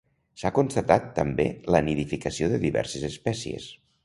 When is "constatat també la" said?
0.55-1.83